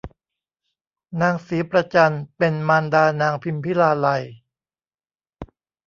[1.21, 4.23] นางศรีประจันเป็นมารดานางพิมพิลาไลย